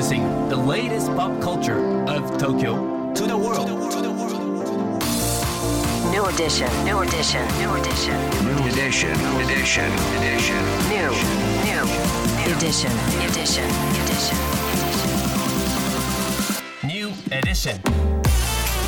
[0.00, 1.76] Introducing the latest pop culture
[2.08, 3.68] of Tokyo to the world.
[6.10, 8.16] New edition, new edition, new edition,
[8.48, 9.12] New edition,
[9.44, 10.56] edition, edition.
[10.88, 11.12] new,
[11.68, 11.84] new,
[12.48, 12.90] edition,
[13.28, 13.68] edition,
[14.00, 14.38] edition.
[16.82, 17.76] New edition.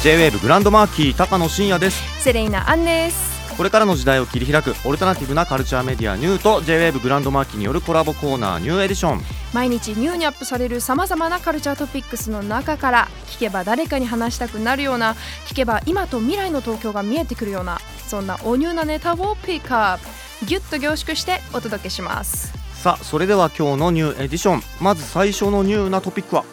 [0.03, 15.15] J-WAVE グランドマーキー高野真也ですセレイナ・アンですこれからの時代を切り開くオルタナティブなカルチャーメディアニューと J-WAVE グランドマーキーによるコラボコーナーニューエディション毎日ニューにアップされるさまざまなカルチャートピックスの中から聞けば誰かに話したくなるような
[15.47, 20.47] 聞けば今と未来の東京が見えてくるようなそんなおニューなネタをピックアップ。
[20.47, 22.53] ギュッと凝縮してお届けします。
[22.75, 24.63] さあそれでは今日の new edition。
[24.81, 26.45] まず最初のニューなトピックは？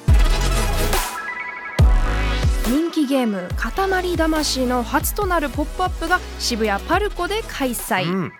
[2.67, 8.33] 人気ゲーム「塊魂」の初となるポップアップが渋谷パルコで開催、うん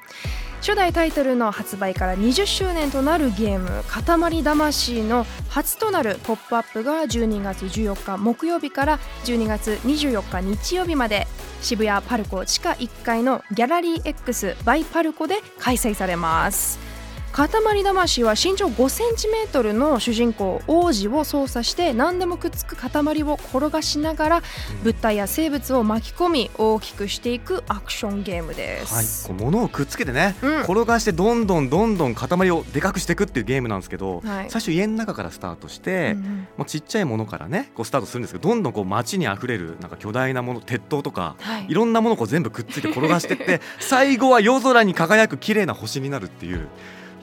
[0.62, 11.28] 初代タイトルの発売から20周年となるゲーム「塊魂」の初となるポップアップが12月14日木曜日から12月24日日曜日まで
[11.62, 16.89] 渋谷パルコ地下1階のギャラリー X バイパルコで開催されます。
[17.32, 24.44] 塊魂は身長5センチメートルの主人公王子を操作して何でもくっつく塊を転がしながら
[24.84, 30.62] 物体や生物を巻き込み大きくしていくアクションゲームではい、す、こう物をくっつけてね、うん。
[30.62, 34.50] 転がしてどんどんどんどん塊をでかくしていくっていうゲームなんですけど、はい。
[34.50, 36.48] 最初家の中からスタートして、うんうん。
[36.58, 41.66] もうちっちゃいものからねこうスタートするんですけどどんどんこう街にあふれるなんか巨大なもの鉄塔とか、はい。
[41.70, 46.68] いろんなものをこう全部くっついて転がしてって最後は夜空に輝く綺麗な星になるっていう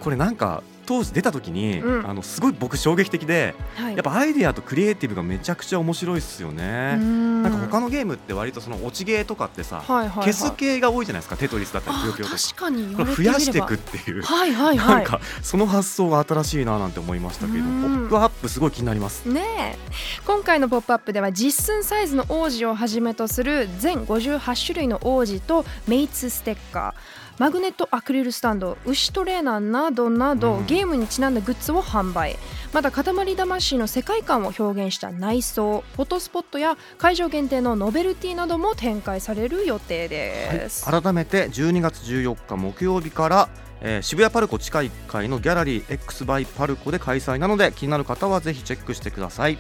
[0.01, 2.09] これなんか当時出た時に、うん。
[2.09, 3.95] あのすごい僕衝撃的ではい。
[3.95, 6.97] やっぱアイデアとクリエイティブがめちゃくちゃ面白いっすよね。
[6.97, 12.41] ななんか他のゲームって割とその落ちゲーとかってさ、はいはいはい、消す系が多いじゃないですかテトリスだったりぷよぷよとか。
[12.41, 14.97] 確かに言これ増やしていくっていう、はいはいはい。
[14.97, 17.83] なんかその発想が新しいななんて思いましたけれどうん。
[17.83, 19.29] ポップアップすごい気になります。
[19.29, 19.43] ね
[19.75, 19.77] え。
[20.25, 30.67] 今回の「ポップアップでは実寸サイズの王子をはじめとする全58種類の王子とメイツステッカーマグネットアクリルスタンド牛トレーナーなどなど、うん。
[30.67, 32.37] ゲームにちなんだグッズを販売。
[32.73, 43.49] また塊魂の世界観を表現した内装フォトスポットや会場限定のノベルティなども展開される予定です、改めて12月14日木曜日から、
[43.81, 49.59] えー渋谷パルコ地下1階のギャラリー X バイパルコで開催なので気になる方はぜひチェックしてください。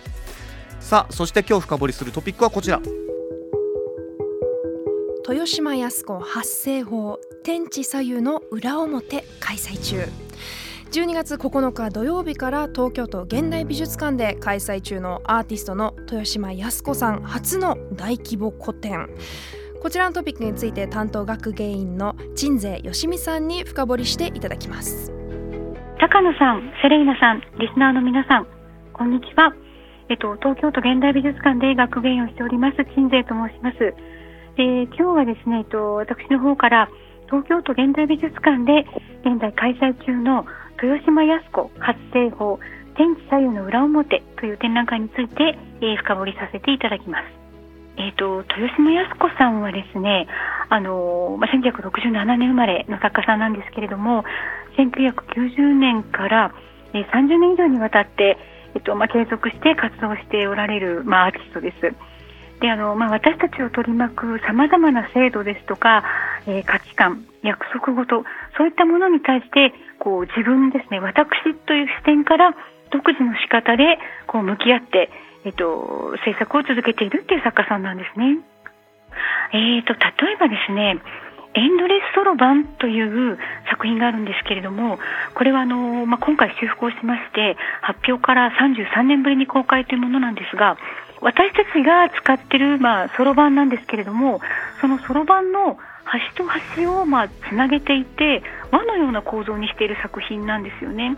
[0.80, 2.80] さあそして今日深掘りするトピックはこちら。
[5.28, 10.00] 豊島康子発声法天地左右の裏表開催中
[10.90, 19.08] 12月9日土曜日から東京都現代美術館で開催中のアーティストの豊島康子さん初の大規模個展
[19.80, 25.12] こちらのトピックについて担当学芸員の鎮西よしみさんに深掘りしていただきます
[26.00, 28.48] 高野さん、セレイナさん、リスナーの皆さん、
[28.92, 29.54] こんにちは。
[30.08, 33.78] えっと、東京都現代美術館で学芸員をしております、鎮西と申します。
[34.56, 36.90] で、今日はですね、えっと、私の方から、
[37.26, 38.86] 東京都現代美術館で
[39.24, 40.46] 現在開催中の
[40.82, 42.58] 豊島康子発声法
[42.96, 47.24] 天地左右の裏表という展覧会について、えー深掘りさせていただきます。
[47.98, 50.26] えっ、と、豊島康子さんはですね、
[50.68, 54.24] あのまあ、1967年生まれの作家さんなんですけれども、
[54.78, 56.54] 1990年から、
[56.94, 58.38] えー30年以上にわたって、
[58.74, 61.94] えっとまあ、継続して活動しておられる、まあ、アーティストです。
[62.60, 66.04] であのまあ、私たちを取り巻くさまざまな制度ですとか、
[66.46, 68.24] えー価値観、約束事、
[68.56, 72.54] そういったものに対してこう自分ですね、私という視点から
[72.90, 75.10] 独自の仕方でこう向き合って、
[75.44, 78.38] えっと、制作を続けているっていう作家さんなんですね。
[79.52, 81.00] えー、と例えばですね
[81.56, 83.38] エンドレスそろばんという
[83.70, 84.98] 作品があるんですけれども
[85.34, 90.76] これはあの、まあ、今回修復をしまして発表から33年ぶりに公開というものなんですが
[91.22, 94.40] 私たちが使っているまあそろばんなんですけれども
[94.82, 101.16] そのそろばんの端と端をまあつなげていて輪のような構造にしている作品なんですよね。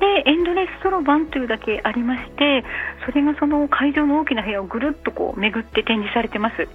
[0.00, 2.64] でエンドレスそろばんというだけありまして
[3.06, 6.68] それがその会場の大きな部屋をぐるっとこう巡って展示されてます。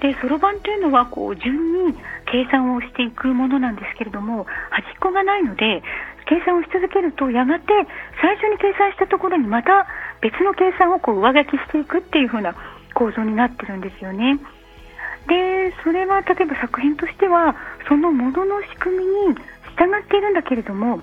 [0.00, 1.94] でそろばんというのはこう順に
[2.26, 5.82] 計算をしていくものなんですけれども端っこがないので
[6.26, 7.66] 計算をし続けるとやがて
[8.20, 9.86] 最初に計算したところにまた
[10.20, 12.54] 別の計算をこう上書きしていくっていう風な
[12.94, 14.38] 構造になってるんですよね。
[15.28, 17.56] でそれは例えば作品としては
[17.88, 19.34] そのものの仕組みに
[19.76, 20.98] 従っているんだけれども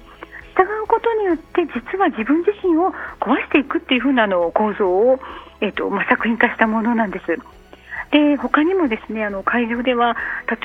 [0.55, 5.19] 従うことによって実は自分自身を壊していくっていう風なの構造を、
[5.61, 7.37] えっとまあ、作品化したものなんです。
[8.13, 10.15] で他にもですねあの会場では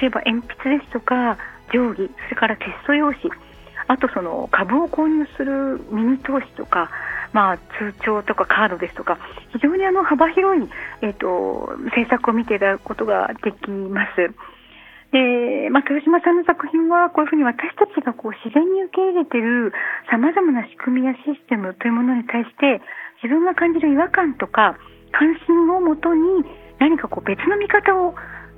[0.00, 1.39] 例えば鉛筆ですとか
[1.73, 3.31] 定規それからテスト用紙
[3.89, 6.91] あとその株を購入するミニ投資とか
[7.33, 9.19] まあ、通帳とかカードですとか
[9.53, 10.69] 非常にあの幅広い、
[11.03, 14.33] えーと、制作を見ていただくことができます。
[15.12, 19.73] で、まあ、豊島さんの作品はこういうふうに私たちがこう自然に受け入れている
[20.11, 22.81] さまざまな仕組みやシステムというものに対して
[23.23, 24.77] 自分が感じる違和感とか
[25.12, 26.45] 関心をもとに
[26.78, 28.14] 何かこう別の見方を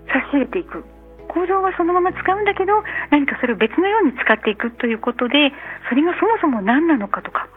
[0.08, 0.84] 差し入れていく
[1.28, 5.52] 構造はそのまま使うんだけど何かそれを別のように使っていくということで
[5.88, 7.48] それがそもそも何なのかとか、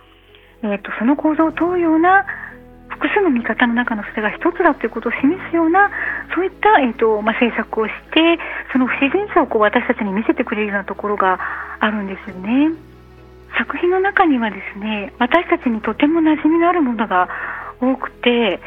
[0.62, 2.26] えーと、その構造を問うような
[2.90, 5.90] 複数の見方の中のそれが一つだということを示すような
[6.36, 8.38] そういった、えーとまあ、政策をして
[8.72, 11.40] その不自然さをこう私たちに見せてくれるようなところが
[11.80, 12.72] あるんですよね。
[13.58, 17.30] 作品の中にはですね私たちにとても馴染みのあるものが
[17.82, 18.62] 多くて、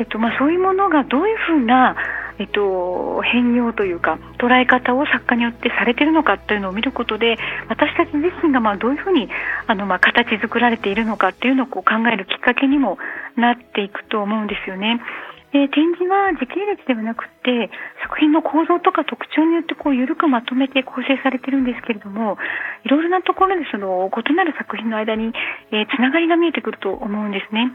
[0.00, 1.94] えっとまあ、そういうものがどういうふうな
[2.40, 7.36] えっと、変容というか捉え方を作家によってされているのかというのを見ることで
[7.68, 9.28] 私たち自身がまあどういうふうに
[9.66, 12.96] あのまあ形作られているのかっていうのをこう考えるきっかけにも
[13.36, 15.02] なっていくと思うんですよね。
[15.52, 17.70] で展示は時系列ではなくて
[18.02, 22.38] 作品の構造とか特徴によってこう緩くまとめて構成されてるんですけれども
[22.84, 25.32] いろいろなところでその異なる作品の間に、
[25.72, 27.72] えー、つながりが見えてくると思うんですね。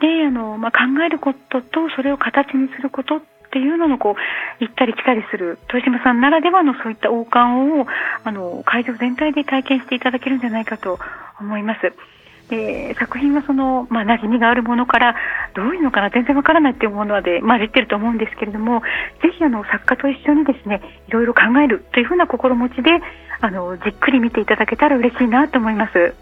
[0.00, 4.14] であの、まあ、考えることとそれを形にすることっていうののこ
[4.60, 7.86] う行ったり来たりする豊島さんならではのそういった王冠を
[8.22, 10.98] あの会場全体で体験していただけるんじゃないかと
[11.40, 11.92] 思います。
[12.48, 15.16] で作品はその、まあ、馴染みがあるものから
[15.54, 18.80] どういうのかな全然わからないっていうもので混じってると思うんですけれども
[19.22, 22.90] ぜひあの作家と一緒にですねいろいろ考えるというふうな心持ちで
[23.40, 26.14] あのじっくり見ていただけたら嬉しいなと思います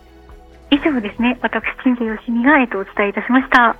[0.70, 1.38] 以上ですね。
[1.42, 3.76] 私陳世よしみが、えっと、お伝えいたしました。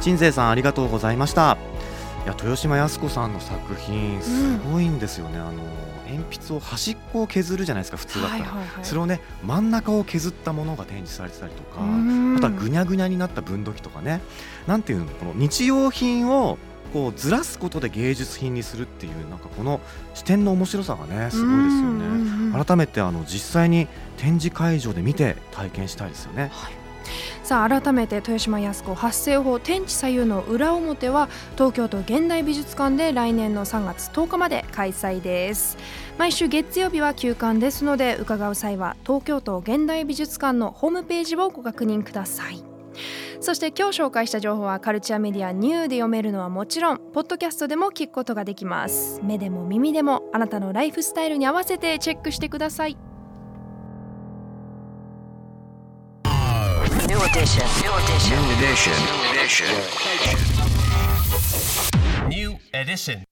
[0.00, 1.56] 陳世さんありがとうございました。
[2.24, 5.62] いや豊島靖子さんの作品すごいんですよね、うん、あの
[6.08, 8.44] 鉛筆を端っこを削るじゃないですか普通だったら、
[8.82, 14.22] それをね真ん中を削ったものが展示されてたりとかあとはぐにゃぐにゃになった分度器とかね。
[14.66, 16.56] なんていうのこの日用品を
[16.94, 19.80] こうずらすことで芸術品にするっていうなんかこの
[20.14, 22.64] 視点の面白さがねすごいですよね。
[22.64, 26.52] 改めてあの実際に展示会場で見て体験したいですよね。
[26.52, 26.72] はい。
[27.42, 35.76] さあ改めて豊島靖子発声法天地左右の裏表は東京都現代美術館で来年の3月10日まで開催です。
[36.16, 42.62] 毎週月曜日は休館ですので伺う際は東京都現代美術館のホームページをご確認ください
[43.40, 52.96] そして今日紹介した情報はカルチャーメディアニューで読めるのはもちろんポッドキャストでも聞くことができます目でも耳でもあなたのライフスタイルに合わせてチェックしてください
[57.06, 57.66] New edition.
[57.82, 58.32] New edition.
[58.32, 59.66] New edition.
[62.28, 63.24] New edition.